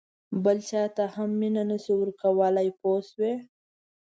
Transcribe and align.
بل 0.43 0.57
چاته 0.69 1.03
هم 1.15 1.29
مینه 1.39 1.63
نه 1.69 1.77
شې 1.83 1.93
ورکولای 1.97 2.67
پوه 2.79 2.99
شوې!. 3.09 3.33